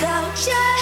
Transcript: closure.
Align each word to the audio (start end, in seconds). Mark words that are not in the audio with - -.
closure. 0.00 0.79